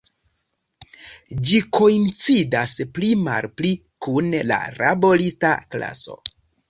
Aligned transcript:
Ĝi 1.49 1.59
koincidas 1.79 2.73
pli 2.95 3.11
malpli 3.27 3.75
kun 4.07 4.33
la 4.53 4.59
laborista 4.79 5.53
klaso. 5.77 6.19